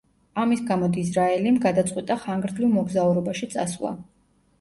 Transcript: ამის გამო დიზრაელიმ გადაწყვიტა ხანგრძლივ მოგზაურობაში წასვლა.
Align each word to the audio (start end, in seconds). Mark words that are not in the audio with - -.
ამის 0.43 0.61
გამო 0.69 0.87
დიზრაელიმ 0.95 1.59
გადაწყვიტა 1.65 2.17
ხანგრძლივ 2.23 2.73
მოგზაურობაში 2.79 3.51
წასვლა. 3.53 3.93